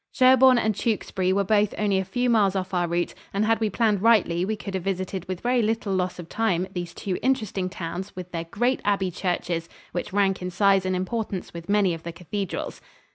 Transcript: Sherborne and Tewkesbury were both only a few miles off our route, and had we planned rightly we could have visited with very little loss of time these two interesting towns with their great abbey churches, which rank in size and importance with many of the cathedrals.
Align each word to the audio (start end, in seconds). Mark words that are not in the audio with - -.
Sherborne 0.11 0.57
and 0.57 0.73
Tewkesbury 0.73 1.31
were 1.31 1.43
both 1.43 1.75
only 1.77 1.99
a 1.99 2.03
few 2.05 2.27
miles 2.27 2.55
off 2.55 2.73
our 2.73 2.87
route, 2.87 3.13
and 3.35 3.45
had 3.45 3.59
we 3.59 3.69
planned 3.69 4.01
rightly 4.01 4.43
we 4.43 4.55
could 4.55 4.73
have 4.73 4.81
visited 4.83 5.27
with 5.27 5.41
very 5.41 5.61
little 5.61 5.93
loss 5.93 6.17
of 6.17 6.27
time 6.27 6.65
these 6.73 6.95
two 6.95 7.19
interesting 7.21 7.69
towns 7.69 8.15
with 8.15 8.31
their 8.31 8.45
great 8.45 8.81
abbey 8.83 9.11
churches, 9.11 9.69
which 9.91 10.11
rank 10.11 10.41
in 10.41 10.49
size 10.49 10.87
and 10.87 10.95
importance 10.95 11.53
with 11.53 11.69
many 11.69 11.93
of 11.93 12.01
the 12.01 12.11
cathedrals. 12.11 12.81